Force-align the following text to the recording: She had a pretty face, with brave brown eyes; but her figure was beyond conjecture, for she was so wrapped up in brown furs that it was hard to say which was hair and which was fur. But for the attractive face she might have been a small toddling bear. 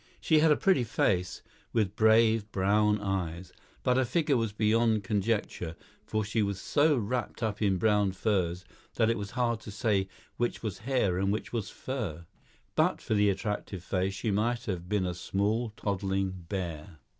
She 0.19 0.39
had 0.39 0.51
a 0.51 0.55
pretty 0.57 0.83
face, 0.83 1.43
with 1.73 1.95
brave 1.95 2.51
brown 2.51 2.99
eyes; 2.99 3.53
but 3.83 3.97
her 3.97 4.03
figure 4.03 4.35
was 4.35 4.51
beyond 4.51 5.03
conjecture, 5.03 5.75
for 6.07 6.23
she 6.25 6.41
was 6.41 6.59
so 6.59 6.97
wrapped 6.97 7.43
up 7.43 7.61
in 7.61 7.77
brown 7.77 8.13
furs 8.13 8.65
that 8.95 9.11
it 9.11 9.17
was 9.19 9.29
hard 9.37 9.59
to 9.59 9.69
say 9.69 10.07
which 10.37 10.63
was 10.63 10.79
hair 10.89 11.19
and 11.19 11.31
which 11.31 11.53
was 11.53 11.69
fur. 11.69 12.25
But 12.73 12.99
for 12.99 13.13
the 13.13 13.29
attractive 13.29 13.83
face 13.83 14.15
she 14.15 14.31
might 14.31 14.65
have 14.65 14.89
been 14.89 15.05
a 15.05 15.13
small 15.13 15.69
toddling 15.77 16.31
bear. 16.49 16.97